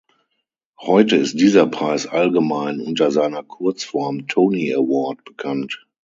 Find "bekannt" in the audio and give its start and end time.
5.25-5.85